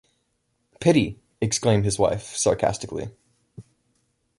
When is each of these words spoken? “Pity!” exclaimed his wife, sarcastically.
“Pity!” 0.79 1.19
exclaimed 1.41 1.85
his 1.85 1.99
wife, 1.99 2.35
sarcastically. 2.35 3.11